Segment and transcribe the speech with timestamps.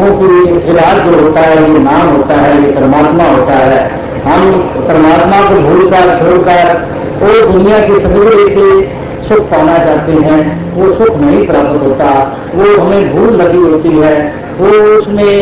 [0.00, 3.90] की इलाज जो होता है, ये नाम होता है, ये परमात्मा होता है।
[4.24, 4.52] हम
[4.88, 8.98] परमात्मा को भूलकर छोड़कर वो दुनिया की समुद्र से
[9.28, 14.47] सुख पाना चाहते हैं, वो सुख नहीं प्राप्त होता, वो हमें भूल लगी होती है।
[14.58, 15.34] वो उसमें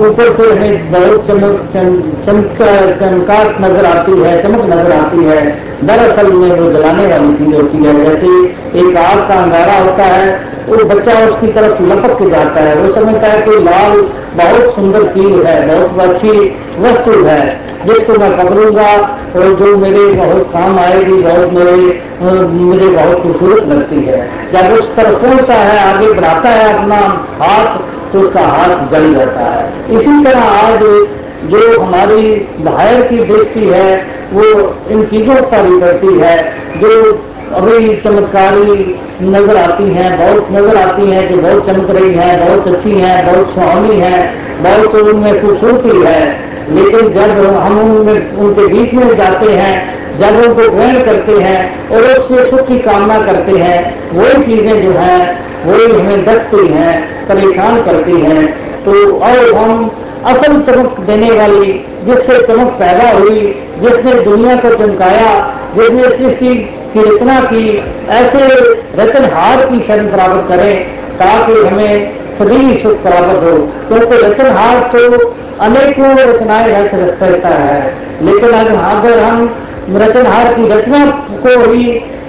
[0.00, 1.56] ऊपर से हमें बहुत चमक
[2.26, 2.62] चमक
[3.00, 5.40] चमकाट नज़र आती है, चमक नज़र आती है।
[5.82, 8.28] दरअसल में वो जलाने वाली चीज़ होती है, जैसे
[8.80, 10.30] एक आग का अंगारा होता है,
[10.68, 14.00] वो बच्चा उसकी तरफ़ लपक के जाता है। वो समझता है कि लाल
[14.36, 16.34] बहुत सुंदर चीज़ है, बहुत अच्छी
[16.80, 17.40] वस्तु है,
[17.86, 18.90] जिसको मैं पकड़ूँगा
[19.36, 21.76] और जो मेरे बहुत काम आएगी, बहुत मेरे
[22.22, 27.00] मुझे बहुत खूबसूरत लगती है। जब उस तरफ़ पहुँचता है, आगे बढ़ाता है अपना
[27.40, 30.80] हाथ तो उसका हाथ जल जाता है। इसी तरह आज
[31.50, 34.44] जो हमारी बाहर की दृष्टि है, वो
[34.90, 36.36] इन चीज़ों पर करती है।
[36.76, 36.90] जो
[37.54, 42.68] अभी चमत्कारी नज़र आती हैं, बहुत नज़र आती हैं कि बहुत चमक रही हैं, बहुत
[42.68, 44.20] अच्छी हैं, बहुत सुहावनी हैं,
[44.62, 50.70] बहुत उनमें खूबसूरती है। लेकिन जब हम उनमें, उनके बीच में जाते हैं जब उनको
[50.70, 53.78] ग्रहण करते हैं और उससे सुख की कामना करते हैं,
[54.12, 55.18] वही चीज़ें जो हैं,
[55.64, 56.92] वही हमें दसती हैं,
[57.28, 58.46] परेशान करती हैं
[58.84, 59.90] तो और हम
[60.26, 61.72] असल चमक देने वाली,
[62.04, 63.40] जिससे चमक पैदा हुई,
[63.80, 65.30] जिसने दुनिया को चमकाया,
[65.76, 66.54] जिसने सृष्टि
[66.94, 67.66] की रचना की,
[68.10, 68.46] ऐसे
[68.96, 70.84] रचनहार की शरण प्राप्त करें,
[71.16, 72.12] ताकि हमें
[72.42, 73.56] सभी सुख प्राप्त हो।
[73.88, 79.54] क्योंकि रचनहार तो अनेकों रचनाएँ रच रहता है। लेकिन अगर हम
[79.90, 81.06] रचनहार की रचना
[81.42, 81.84] को ही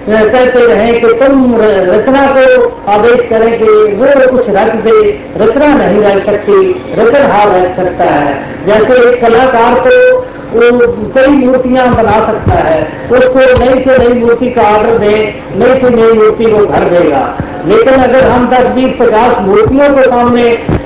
[0.09, 6.01] कहते रहे कि तुम रचना को आदेश करें कि वो कुछ रच दे। रचना नहीं
[6.01, 12.81] रह सकती, रचनहार रह सकता है। जैसे एक कलाकार को कई मूर्तियाँ बना सकता है।
[13.11, 15.15] उसको नई से नई मूर्ति का ऑर्डर दे,
[15.55, 17.23] नई से नई मूर्ति को भर देगा।
[17.67, 20.45] लेकिन अगर हम दस बीस पचास मूर्तियों के सामने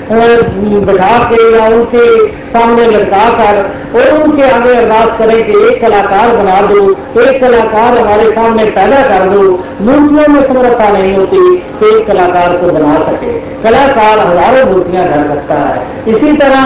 [0.09, 2.03] बैठा के या उनके
[2.49, 3.57] सामने लटका कर
[3.93, 6.83] और उनके आगे अरदास करें कि एक कलाकार बना दो,
[7.21, 9.41] एक कलाकार हमारे सामने पैदा कर दो,
[9.81, 11.41] मूर्तियों में समर्थता नहीं होती
[11.79, 15.75] कि एक कलाकार को बना सके। कलाकार हज़ारों मूर्तियाँ कर सकता है।
[16.07, 16.61] इसी तरह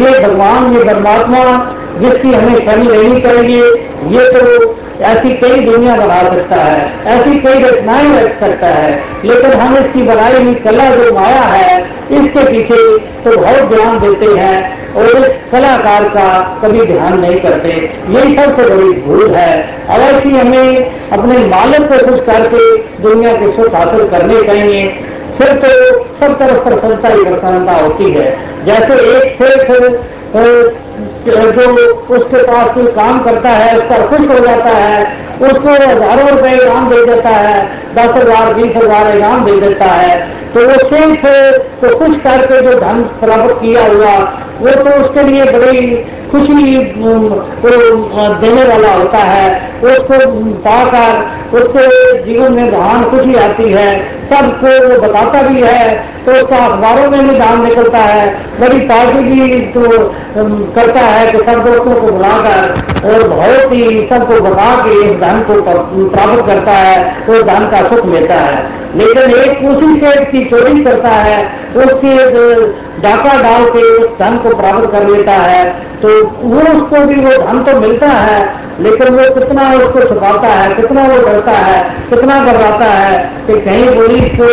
[0.00, 1.44] ये भगवान, ये परमात्मा,
[2.00, 3.64] जिसकी हमें शनि लेनी चाहिए
[4.10, 8.90] ये तो ऐसी कई दुनिया बना सकता है, ऐसी कई रचनाएँ रख सकता है,
[9.24, 11.78] लेकिन हम इसकी बनाई हुई कला जो माया है,
[12.12, 12.80] इसके पीछे
[13.24, 14.58] तो बहुत ध्यान देते हैं
[14.94, 16.26] और इस कलाकार का
[16.62, 17.70] कभी ध्यान नहीं करते।
[18.10, 19.52] यही सबसे बड़ी भूल है।
[19.88, 22.62] अवश्य हमें अपने मालिक को खुश करके
[23.02, 24.86] दुनिया के सुख हासिल करने चाहिए,
[25.38, 25.72] फिर तो
[26.20, 28.28] सब तरफ़ प्रसन्नता ही प्रसन्नता होती है।
[28.66, 29.68] जैसे एक सिर्फ़
[31.26, 35.04] जो उसके पास कोई काम करता है, उस पर खुश हो जाता है,
[35.42, 37.62] उसको हज़ारों रुपए इनाम दे देता है,
[37.94, 40.18] दस हज़ार, बीस हज़ार इनाम दे देता है
[40.54, 41.26] तो वो सिर्फ़
[41.80, 44.14] तो कुछ करके जो धन प्राप्त किया हुआ,
[44.60, 45.80] वो तो उसके लिए बड़ी
[46.30, 47.20] खुशी को
[48.40, 49.46] देने वाला होता है,
[49.84, 50.18] उसको
[50.60, 51.86] पाकर, उसके
[52.22, 53.90] जीवन में महान खुशी आती है,
[54.28, 58.26] सबको वो बताता भी है तो उसका अखबारों में भी दान निकलता है,
[58.60, 59.82] बड़ी पार्टी भी तो
[60.74, 62.74] करता है कि सब दोस्तों को बुलाकर,
[63.04, 67.82] और बहुत ही सबको बता के इस धन को प्राप्त करता है तो धन का
[67.88, 71.42] सुख लेता है। लेकिन एक उसी सेठ की चोरी करता है,
[71.76, 72.14] उसके,
[73.02, 75.68] डाका डाल के उस धन को प्राप्त कर लेता है
[76.02, 80.74] तो वो उसको भी वो धन तो मिलता है, लेकिन वो कितना उसको छुपाता है,
[80.74, 84.48] कितना वो डरता है, कितना घबराता है कि कहीं कोई इसको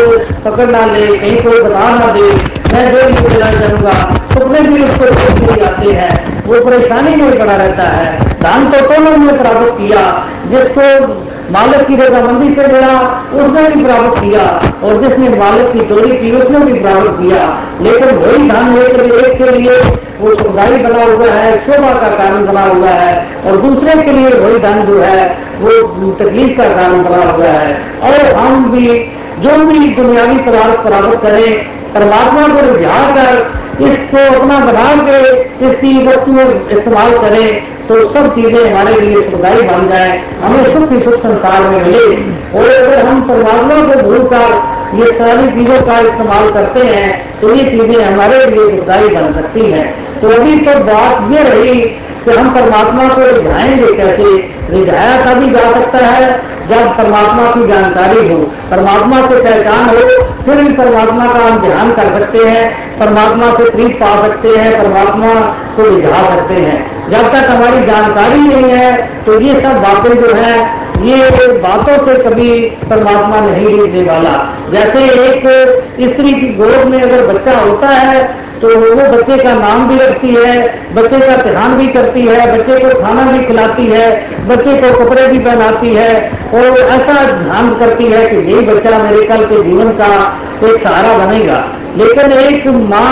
[0.50, 2.29] पकड़ ना ले, कहीं कोई बता ना दे,
[2.73, 3.91] मैं जेल में चला जाऊँगा
[4.33, 9.17] सपने भी उसको नहीं आते हैं। वो परेशानी में पड़ा रहता है। धन तो दोनों
[9.17, 10.03] ने प्राप्त किया,
[10.47, 10.85] जिसको
[11.52, 14.46] मालिक की रजामंदी से मिला, उसने भी प्राप्त किया,
[14.84, 19.38] और जिसने मालिक की चोरी की, उसने भी प्राप्त किया। लेकिन वही धन लेकर एक
[19.38, 19.80] के लिए
[20.19, 24.30] वो सुधारी बना हुआ है, शोभा का कारण बना हुआ है, और दूसरे के लिए
[24.30, 28.88] वही धन जो है, वो तकलीफ़ का कारण बना हुआ है। और हम भी
[29.40, 36.07] जो भी दुनियावी पदार्थ प्राप्त करें, परमात्मा को रिझा कर इसको अपना बना के इसकी
[36.07, 36.31] वस्तु
[36.75, 41.62] इस्तेमाल करें तो सब चीज़ें हमारे लिए सुखदायी बन जाए। हमें सुख ही सुख संसार
[41.63, 42.07] में मिले।
[42.54, 47.54] और अगर हम परमात्मा को भूल कर ये सारी चीज़ों का इस्तेमाल करते हैं तो
[47.54, 49.86] ये चीज़ें हमारे लिए सुखदायी बन सकती है।
[50.22, 51.80] तो अभी तो बात ये रही
[52.27, 54.24] कि हम परमात्मा को रिझाएँगे कैसे?
[54.69, 56.24] रिझाया तभी जा सकता है
[56.69, 58.38] जब परमात्मा की जानकारी हो।
[58.71, 60.01] परमात्मा से पहचान हो,
[60.45, 62.63] फिर भी परमात्मा का हम ध्यान कर सकते हैं,
[63.00, 65.29] परमात्मा से प्रीत पा सकते हैं, परमात्मा
[65.75, 66.79] को रिझा सकते हैं।
[67.09, 68.89] जब तक हमारी जानकारी नहीं है
[69.25, 70.59] तो ये सब बातें जो है,
[71.03, 72.59] ये बातों से कभी
[72.89, 74.35] परमात्मा नहीं लेने वाला।
[74.71, 75.47] जैसे एक
[76.09, 80.30] स्त्री की गोद में अगर बच्चा होता है तो वो बच्चे का नाम भी रखती
[80.30, 80.54] है,
[80.94, 84.07] बच्चे का ध्यान भी करती है, बच्चे को खाना भी खिलाती है,
[84.48, 87.13] बच्चे को कपड़े भी पहनाती है, और ऐसा
[87.44, 90.13] ध्यान करती है कि यही बच्चा मेरे कल के जीवन का
[90.68, 91.63] एक सहारा बनेगा।
[91.97, 93.11] लेकिन एक माँ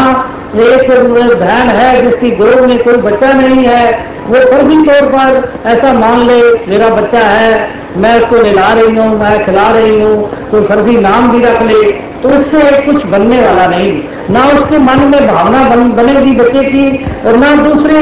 [0.56, 3.86] एक बहन है जिसकी गोद में कोई बच्चा नहीं है
[4.28, 7.50] वो फर्जी तौर पर ऐसा मान ले मेरा बच्चा है
[7.98, 11.82] मैं उसको निला रही हूँ मैं खिला रही हूँ कोई फर्जी नाम भी रख ले
[12.24, 13.92] तो इससे कुछ बनने वाला नहीं।
[14.30, 16.86] ना उसके मन में भावना बन, बनेगी बच्चे की
[17.28, 18.00] और ना दूसरे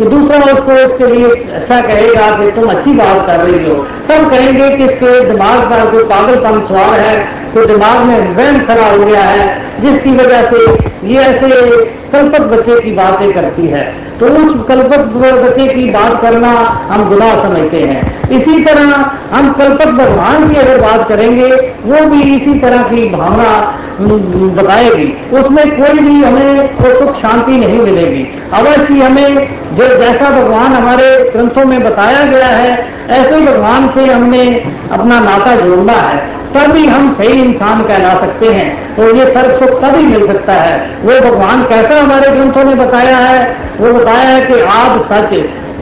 [0.00, 3.76] दूसरा उसको उसके लिए अच्छा कहेगा कि तुम अच्छी बात कर रही हो।
[4.08, 7.16] सब कहेंगे कि इसके दिमाग का कोई पागलपन सवार है
[7.54, 9.42] तो दिमाग में वहन खड़ा हो गया है,
[9.80, 10.62] जिसकी वजह से
[11.08, 11.48] ये ऐसे
[12.12, 13.84] कल्पक बच्चे की बातें करती है।
[14.20, 15.04] तो उस कल्पक
[15.44, 16.50] बच्चे की बात करना
[16.90, 18.92] हम गुनाह समझते हैं। इसी तरह
[19.32, 21.48] हम कल्पक भगवान की अगर बात करेंगे,
[21.84, 23.50] वो भी इसी तरह की भावना
[24.00, 25.06] बताएगी।
[25.36, 31.64] उसमें कोई भी हमें सुख, शांति नहीं मिलेगी। अवश्य हमें जो जैसा भगवान हमारे ग्रंथों
[31.64, 32.70] में बताया गया है,
[33.10, 34.46] ऐसे भगवान से हमने
[34.92, 39.80] अपना नाता जोड़ना है। तभी हम सही इंसान कहला सकते हैं तो ये सर्व सुख
[39.82, 43.56] तभी मिल सकता है। वो भगवान कैसा हमारे ग्रंथों में बताया है?
[43.80, 45.32] वो बताया है कि आप सच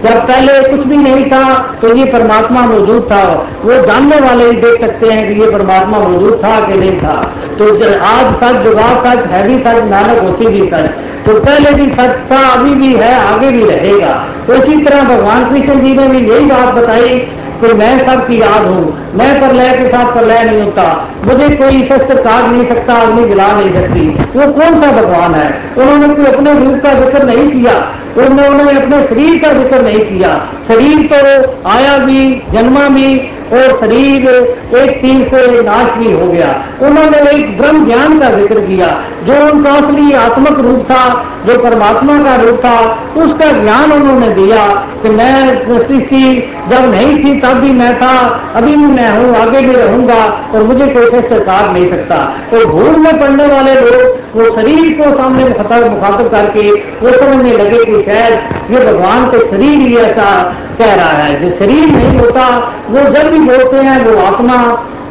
[0.05, 1.43] जब पहले कुछ भी नहीं था
[1.81, 3.23] तो ये परमात्मा मौजूद था।
[3.65, 7.15] वो जानने वाले ही देख सकते हैं कि ये परमात्मा मौजूद था कि नहीं था।
[7.59, 7.67] तो
[8.05, 10.89] आज सच जुगाड़ सच, है भी सच, नानक उसी भी सच।
[11.27, 14.13] तो पहले भी सच था, अभी भी है, आगे भी रहेगा।
[14.47, 17.19] तो इसी तरह भगवान कृष्ण जी ने भी यही बात बताई
[17.63, 22.15] कि मैं सबकी याद हूँ। मैं प्रलय के साथ प्रलय नहीं होता। मुझे कोई शस्त्र
[22.15, 25.49] काट नहीं सकता, अग्नि जला नहीं सकती। वो कौन सा भगवान है?
[25.79, 27.75] उन्होंने कोई अपने रूप का ज़िक्र नहीं किया।
[28.17, 33.07] उन्होंने अपने शरीर का ज़िक्र नहीं किया। शरीर तो आया भी, जन्मा भी
[33.53, 34.29] और शरीर
[34.77, 36.51] एक तीर से नाश भी हो गया।
[36.83, 38.87] उन्होंने एक ब्रह्म ज्ञान का ज़िक्र किया,
[39.25, 41.03] जो उनका असली आत्मक रूप था,
[41.47, 42.79] जो परमात्मा का रूप था,
[43.25, 44.67] उसका ज्ञान उन्होंने दिया
[45.03, 46.25] कि मैं सृष्टि
[46.71, 48.15] जब नहीं थी तब भी मैं था,
[48.55, 50.21] अभी भी मैं हूँ, आगे भी रहूँगा,
[50.55, 54.93] और मुझे कोई से काट नहीं सकता। तो भूल में पड़ने वाले लोग वो शरीर
[54.99, 55.45] को सामने
[55.89, 58.33] मुखातब करके वो समझने लगे कि शायद
[58.71, 63.31] ये भगवान को शरीर ही ऐसा कह रहा है। जो शरीर नहीं होता, वो जब
[63.31, 64.57] भी बोलते हैं, वो आत्मा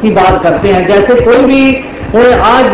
[0.02, 1.72] की बात करते हैं। जैसे कोई भी
[2.14, 2.66] आज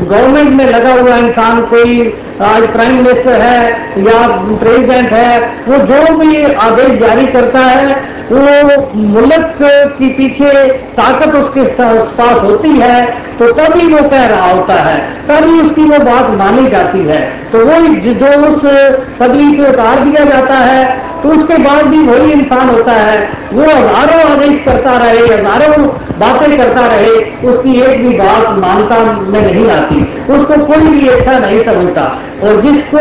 [0.00, 3.70] गवर्नमेंट में लगा हुआ इंसान, कोई आज प्राइम मिनिस्टर है
[4.00, 4.26] या
[4.58, 5.38] प्रेसिडेंट है,
[5.68, 7.96] वो जो भी आदेश जारी करता है,
[8.30, 10.52] वो मुल्क के पीछे
[10.94, 13.04] ताकत उसके पास होती है
[13.38, 14.98] तो तभी वो कह रहा होता है,
[15.28, 17.20] तभी उसकी वो बात मानी जाती है।
[17.52, 17.76] तो वो
[18.14, 18.62] जो उस
[19.20, 20.80] पदवी से उतार दिया जाता है
[21.22, 23.18] तो उसके बाद भी वही इंसान होता है।
[23.52, 25.86] वो हज़ारों आदेश करता रहे, हज़ारों
[26.18, 27.10] बातें करता रहे,
[27.48, 32.02] उसकी एक भी बात मानता में नहीं आती। उसको कोई भी ऐसा नहीं समझता।
[32.42, 32.98] और जिसको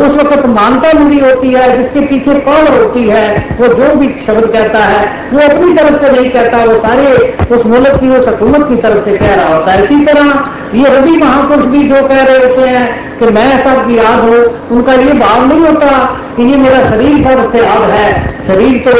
[0.00, 3.24] उस वक्त मानता नहीं होती है, जिसके पीछे कौन होती है,
[3.58, 7.12] वो जो भी शब्द कहता है, वो अपनी तरफ़ से नहीं कहता, वो सारे
[7.50, 10.88] उस मुल्क की, उस हुकूमत की तरफ़ से कह रहा होता है। इसी तरह ये
[10.88, 14.38] रवि महापुरुष भी जो कह रहे होते हैं कि मैं सब याद हूँ,
[14.70, 15.90] उनका ये भाव नहीं होता
[16.36, 18.92] कि ये मेरा शरीर सबसे याद है। शरीर तो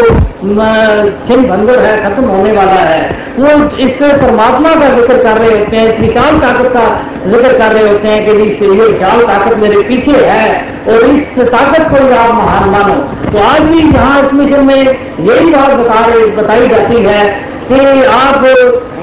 [1.26, 3.00] छिन भंगुर है, खत्म होने वाला है।
[3.38, 3.48] वो
[3.78, 6.84] इस परमात्मा का ज़िक्र कर रहे होते हैं, इस विशाल ताकत का
[7.26, 10.46] ज़िक्र कर रहे होते हैं कि ये विशाल ताकत मेरे पीछे है
[10.88, 15.50] और इस ताकत को आप महान मानो। तो आज भी यहाँ इस मिशन में यही
[15.52, 17.20] बात बता रहे, बताई जाती है
[17.68, 18.44] कि आप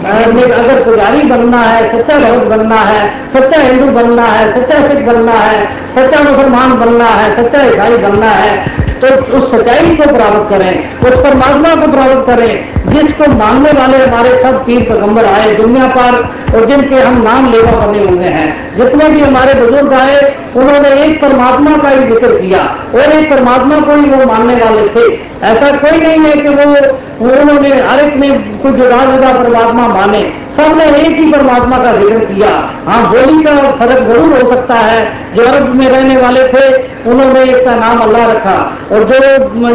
[0.01, 3.01] अगर पुजारी बनना है, सच्चा भगत बनना है,
[3.33, 8.29] सच्चा हिंदू बनना है, सच्चा सिख बनना है, सच्चा मुसलमान बनना है, सच्चा ईसाई बनना
[8.33, 9.07] है तो
[9.37, 12.51] उस सच्चाई को प्राप्त करें, उस परमात्मा को प्राप्त करें,
[12.87, 16.17] जिसको मानने वाले हमारे सब पीर पैगंबर आए दुनिया पर
[16.53, 20.19] और जिनके हम नाम लेवा बने हुए हैं। जितने भी हमारे बुज़ुर्ग आए,
[20.55, 24.87] उन्होंने एक परमात्मा का ही ज़िक्र किया और एक परमात्मा को ही वो मानने वाले
[24.95, 25.05] थे।
[25.45, 28.29] ऐसा कोई नहीं है कि वो उन्होंने हर एक ने
[28.63, 30.21] कुछ जुदा जुदा परमात्मा माने।
[30.59, 32.49] सबने एक ही परमात्मा का ज़िक्र किया।
[32.85, 34.99] हाँ बोली का फ़र्क ज़रूर हो सकता है।
[35.35, 36.63] जो अरब में रहने वाले थे,
[37.09, 38.55] उन्होंने इसका नाम अल्लाह रखा।
[38.91, 39.19] और जो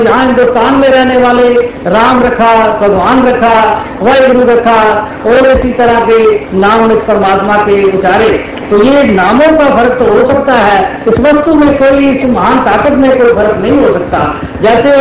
[0.04, 1.48] यहाँ हिंदुस्तान में रहने वाले,
[1.86, 3.54] राम रखा, भगवान रखा,
[4.00, 4.80] वाहिगुरु रखा,
[5.26, 6.18] और इसी तरह के
[6.56, 8.28] नाम इस परमात्मा के उचारे।
[8.70, 12.58] तो ये नामों का फ़र्क तो हो सकता है। इस वस्तु में कोई, इस महान
[12.64, 14.92] ताकत में कोई फ़र्क नहीं हो सकता। जैसे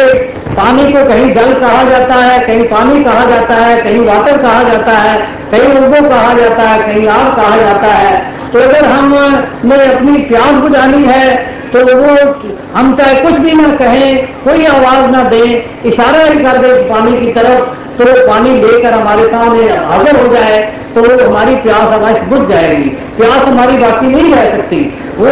[0.53, 4.63] पानी को कहीं जल कहा जाता है, कहीं पानी कहा जाता है, कहीं वाटर कहा
[4.63, 5.17] जाता है,
[5.51, 9.13] कहीं उर्दू कहा जाता है, कहीं आग कहा जाता है। तो अगर हम
[9.65, 12.09] ने अपनी प्यास बुझानी है तो वो
[12.73, 17.19] हम चाहे कुछ भी ना कहें, कोई आवाज़ ना दें, इशारा ही कर दे पानी
[17.19, 20.61] की तरफ़ तो वो पानी लेकर हमारे सामने हाजिर हो जाए
[20.95, 24.77] तो वो हमारी प्यास अवश्य बुझ जाएगी। प्यास हमारी बाकी नहीं रह सकती।
[25.17, 25.29] वो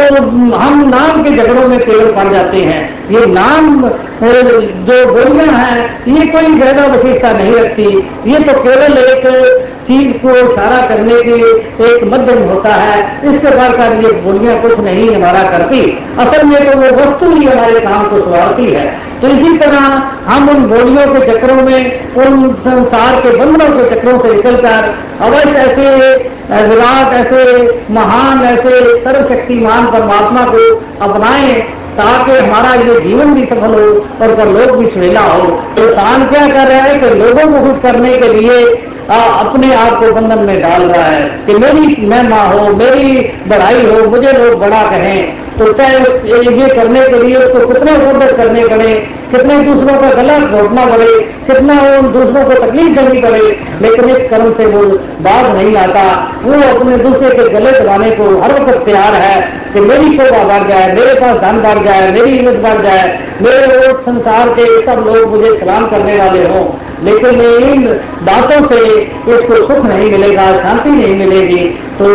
[0.55, 5.77] हम नाम के झगड़ों में केवल पड़ जाते हैं। ये नाम जो बोलियाँ हैं,
[6.07, 7.85] ये कोई ज़्यादा विशेषता नहीं रखती।
[8.31, 9.27] ये तो केवल एक
[9.87, 11.37] चीज़ को इशारा करने के
[11.85, 12.97] एक मध्यम होता है।
[13.31, 15.81] इस प्रकार का ये बोलियाँ कुछ नहीं हमारा करती।
[16.19, 18.85] असल में तो वो वस्तु ही हमारे काम को सुधारती है।
[19.21, 19.79] तो इसी तरह
[20.27, 25.49] हम उन बोलियों के चक्रों में, उन संसार के बंधनों के चक्रों से निकलकर अवश्य
[25.49, 26.15] ऐसे
[26.69, 27.43] विराट ऐसे,
[27.91, 31.61] महान ऐसे, सर्वशक्तिमान परमात्मा को अपनाएँ,
[31.97, 33.87] ताकि हमारा ये जीवन भी सफल हो
[34.21, 37.81] और पर लोग भी सुहेला हो। इंसान क्या कर रहे हैं कि लोगों को खुश
[37.83, 38.65] करने के लिए
[39.11, 43.85] आ, अपने आप को बंधन में डाल रहा है कि मेरी महिमा हो मेरी बढ़ाई
[43.85, 48.67] हो मुझे लोग बड़ा कहें। तो चाहे ये करने के लिए उसको कितने उपद्रव करने
[48.67, 48.93] पड़े
[49.31, 54.29] कितने दूसरों का गला घोटना पड़े कितना उन दूसरों को तकलीफ़ देनी पड़े। लेकिन इस
[54.29, 54.83] कर्म से वो
[55.21, 56.03] बात नहीं आता।
[56.43, 59.41] वो अपने दूसरे के गले चलाने को हर वक्त तैयार है
[59.73, 63.77] कि मेरी शोभा बढ़ जाए मेरे पास धन बढ़ जाए मेरी इमेज बढ़ जाए। मेरे
[63.77, 66.65] वो संसार के सब लोग मुझे सलाम करने वाले हों।
[67.03, 67.87] लेकिन इन
[68.23, 71.63] बातों से इसको सुख नहीं मिलेगा, शांति नहीं मिलेगी
[71.99, 72.07] तो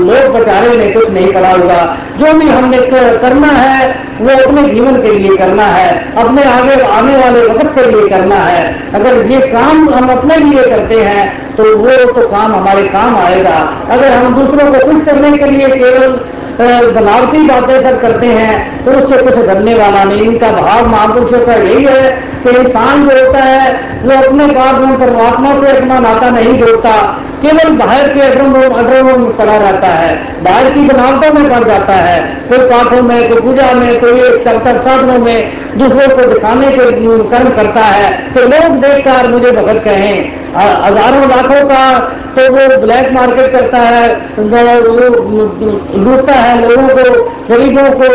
[0.00, 1.80] लोग बेचारे ने कुछ नहीं करा होगा।
[2.18, 2.78] जो भी हमने
[3.18, 3.88] करना है,
[4.20, 8.36] वो अपने जीवन के लिए करना है, अपने आगे आने वाले वक्त के लिए करना
[8.36, 8.62] है।
[8.94, 11.24] अगर ये काम हम अपने लिए करते हैं
[11.56, 13.56] तो वो तो काम हमारे काम आएगा।
[13.88, 16.16] अगर हम दूसरों को खुश करने के लिए केवल
[16.58, 21.54] बनावटी बातें कर करते हैं तो उससे कुछ करने वाला नहीं। इनका भाव महापुरुषों का
[21.54, 22.10] यही है
[22.44, 23.72] कि इंसान जो होता है,
[24.04, 26.90] वो अपने बाद में परमात्मा से अपना नाता नहीं जोड़ता।
[27.42, 32.20] केवल बाहर के अड्रमों अड्रमों पड़ा रहता है। बाहर की बनावटों में पड़ जाता है।
[32.48, 36.90] कोई पाठों में, कोई पूजा में, कोई चलकर साधनों में, दूसरों को दिखाने के
[37.30, 41.84] कर्म करता है। तो लोग देखकर मुझे भगत कहें हज़ारों लाखों का
[42.34, 44.04] तो वो ब्लैक मार्केट करता है
[45.96, 47.04] लूटता है, लोगों को,
[47.48, 48.08] गरीबों को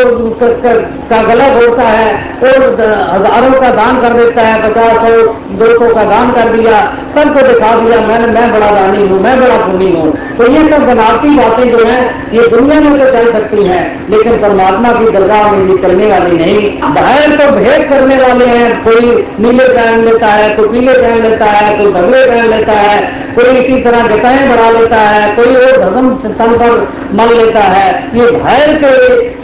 [1.10, 2.10] का गला घोड़ता है
[2.44, 2.64] और
[3.12, 6.80] हज़ारों का दान कर देता है, पचास सौ दो सौ का दान कर दिया,
[7.16, 10.86] सबको दिखा दिया, मैंने, मैं बड़ा दानी हूँ, मैं बड़ा पुण्य हूँ। तो ये सब
[10.86, 12.02] बनावटी बातें जो हैं,
[12.34, 16.38] ये दुनिया में तो चल सकती हैं, लेकिन परमात्मा की दरगाह में भी चलने वाली
[16.38, 21.22] नहीं। बाहर तो भेद करने वाले हैं, कोई नीले पहन लेता है, कोई पीले पहन
[21.22, 23.02] लेता है, कोई धगले पहन लेता है,
[23.36, 27.92] कोई इसी तरह जटाएँ बढ़ा लेता है, कोई और धर्म तन पर मल लेता है।
[28.16, 28.94] ये भैर के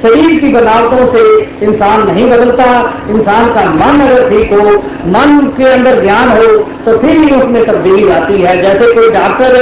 [0.02, 1.22] शरीर की बनावटों से
[1.66, 2.66] इंसान नहीं बदलता।
[3.10, 4.72] इंसान का मन अगर ठीक हो,
[5.08, 6.48] मन के अंदर ज्ञान हो
[6.86, 9.54] तो फिर ही उसमें तब्दीली आती है। जैसे कोई डॉक्टर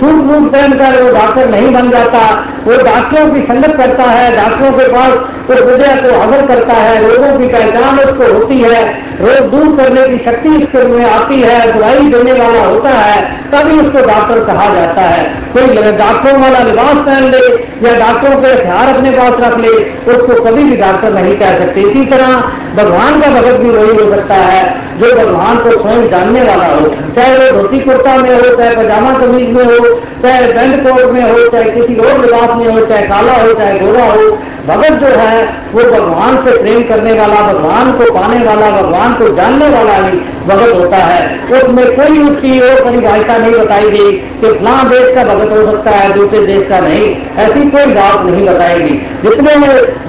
[0.00, 2.20] सूट बूट पहनकर वो डॉक्टर नहीं बन जाता,
[2.64, 5.12] वो डॉक्टरों की संगत करता है डॉक्टरों के पास
[5.48, 8.80] वो हृदय को हजर करता है, रोगों की पहचान उसको होती है,
[9.20, 13.20] रोग दूर करने की शक्ति इसके में आती है, दवाई देने वाला होता है,
[13.52, 17.42] तभी उसको डॉक्टर कहा जाता है। कोई डॉक्टरों वाला लिबास पहन ले,
[17.86, 19.74] या डॉक्टरों के हथियार अपने पास रख ले,
[20.12, 22.34] उसको कभी भी डॉक्टर नहीं कह सकते। इसी तरह
[22.76, 24.62] भगवान का भगत भी वही हो सकता है,
[24.98, 29.12] जो भगवान को स्वयं जानने वाला हो। चाहे वो धोती कुर्ता में हो, चाहे पजामा
[29.18, 29.78] कमीज में हो,
[30.22, 33.78] चाहे बैंड कोट में हो, चाहे किसी और लिबास में हो, चाहे काला हो, चाहे
[33.78, 34.28] गोरा हो
[34.66, 39.28] भगत जो है, वो भगवान से प्रेम करने वाला, भगवान को पाने वाला, भगवान को
[39.36, 44.52] जानने वाला ही भगत होता है। उसमें कोई उसकी और परिभाषा नहीं बताई गई कि
[44.54, 48.46] फला देश का भगत हो सकता है, दूसरे देश का नहीं। ऐसी कोई बात नहीं
[48.46, 49.54] बताएगी। जितने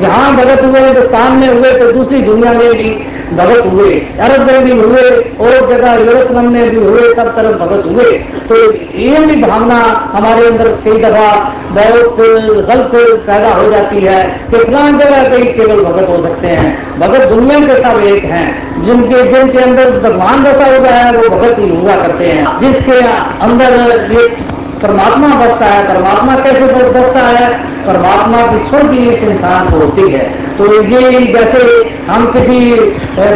[0.01, 2.89] जहाँ भगत हुए, हिंदुस्तान में हुए तो दूसरी दुनिया में भी
[3.33, 5.03] भगत हुए, अरब में भी हुए,
[5.41, 8.11] और जगह यूरोसलम में भी हुए, सब तरफ़ भगत हुए।
[8.49, 8.55] तो
[8.99, 9.75] ये भी भावना
[10.13, 11.29] हमारे अंदर कई दफ़ा
[11.71, 12.17] बहुत
[12.67, 12.91] गलत
[13.27, 14.19] पैदा हो जाती है।
[14.51, 16.99] कि फलान जगह कई केवल भगत हो सकते हैं?
[16.99, 21.59] भगत दुनिया के सब एक हैं। जिनके जिनके अंदर भगवान बसा हुआ है, वो भगत
[21.59, 22.99] ही हुआ करते हैं। जिसके
[23.45, 23.73] अंदर
[24.11, 24.27] ये
[24.81, 27.53] परमात्मा बसता है, परमात्मा कैसे बसता है?
[27.87, 31.61] परमात्मा की स्वर्ग इस इंसान को होती है। तो ये जैसे
[32.07, 32.57] हम किसी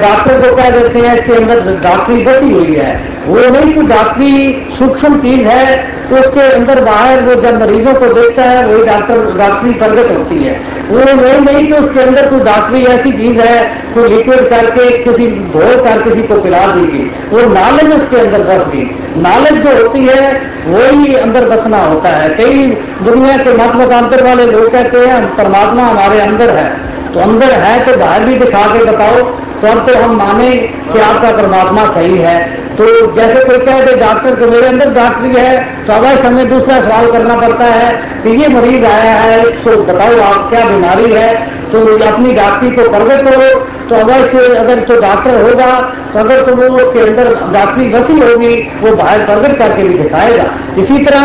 [0.01, 2.91] डॉक्टर को कह देते हैं इसके अंदर डॉक्टरी बसी हुई है।
[3.27, 4.33] वो नहीं कोई डॉक्टरी
[4.77, 5.63] सूक्ष्म चीज़ है
[6.09, 10.37] तो उसके अंदर बाहर वो जब मरीजों को देखता है, वही डॉक्टर डॉक्टरी प्रगट होती
[10.43, 10.53] है।
[10.89, 15.27] वो वही नहीं कि उसके अंदर कोई डॉक्टरी ऐसी चीज़ है, कोई लिक्विड करके, किसी
[15.27, 18.87] घोल कर किसी को पिला देगी। वो नॉलेज उसके अंदर बस गई।
[19.21, 20.31] नॉलेज जो होती है,
[20.67, 22.65] वही अंदर बसना होता है। कई
[23.03, 26.69] दुनिया के मत मतांतर वाले लोग कहते हैं परमात्मा हमारे अंदर है।
[27.15, 29.19] तो अंदर है तो बाहर भी दिखा के बताओ।
[29.61, 30.49] तो अब तो हम माने
[30.85, 32.37] कि आपका परमात्मा सही है।
[32.77, 32.85] तो
[33.15, 35.51] जैसे कोई कह दे डॉक्टर को मेरे अंदर डॉक्टरी है
[35.85, 37.91] तो अवश्य हमें दूसरा सवाल करना पड़ता है
[38.23, 41.53] कि ये मरीज़ आया है तो बताओ आप क्या बीमारी है?
[41.65, 43.47] तो अपनी डॉक्टरी को प्रगट करो
[43.89, 45.69] तो अवश्य अगर तो डॉक्टर होगा
[46.13, 50.43] तो अगर तो वो उसके अंदर डॉक्टरी बसी होगी, वो बाहर प्रगट करके भी दिखाएगा।
[50.81, 51.23] इसी तरह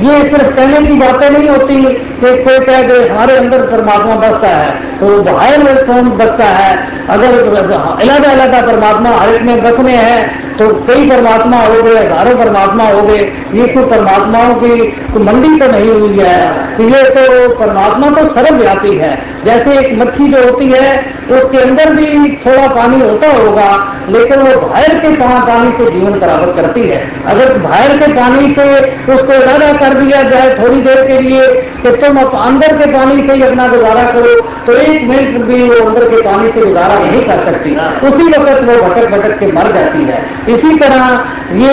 [0.00, 4.48] ये सिर्फ़ कहने की बातें नहीं होती कि कोई कह दे हमारे अंदर परमात्मा बसता
[4.48, 6.72] है तो बाहर कौन बसता है?
[7.08, 12.34] अगर अलग अलग परमात्मा, हर एक में बसने हैं। तो कई परमात्मा हो गए, हज़ारों
[12.38, 13.18] परमात्मा हो गए।
[13.54, 14.76] ये कोई परमात्माओं की
[15.12, 19.12] कोई मंडी तो नहीं हुई है। तो ये तो परमात्मा तो सर्वव्यापी है।
[19.44, 20.88] जैसे एक मच्छी जो होती है,
[21.30, 23.68] उसके अंदर भी थोड़ा पानी होता होगा,
[24.10, 28.68] लेकिन वो बाहर के पानी से जीवन बराबर करती है। अगर बाहर के पानी से
[29.14, 31.46] उसको इरादा कर दिया जाए थोड़ी देर के लिए
[31.82, 34.34] कि तुम अंदर के पानी से ही अपना गुजारा करो
[34.66, 37.74] तो एक मिनट भी वो अंदर के पानी से गुजारा नहीं कर सकती
[38.08, 41.72] उसी वक्त वो भटक भटक के मर जाती है। इसी तरह ये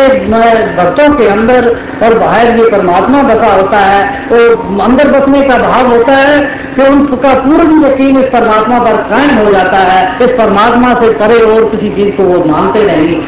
[0.78, 1.68] भक्तों के अंदर
[2.04, 4.38] और बाहर ये परमात्मा बसा होता है तो
[4.84, 6.40] अंदर बसने का भाव होता है
[6.76, 11.42] कि उनका पूर्ण यकीन इस परमात्मा पर कायम हो जाता है। इस परमात्मा से परे
[11.44, 13.22] और किसी चीज़ को वो मानते नहीं।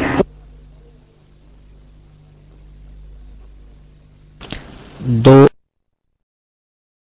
[5.22, 5.49] दो